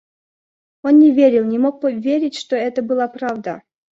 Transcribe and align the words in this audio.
Он 0.81 0.97
не 0.97 1.11
верил, 1.11 1.43
не 1.43 1.59
мог 1.59 1.83
верить, 1.83 2.33
что 2.33 2.55
это 2.55 2.81
была 2.81 3.07
правда. 3.07 3.61